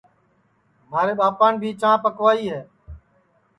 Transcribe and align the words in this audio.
مھارے 0.89 1.13
ٻاپان 1.19 1.53
بھی 1.61 1.69
چاں 1.81 1.95
پکوائی 2.03 2.43
ہے 2.51 2.61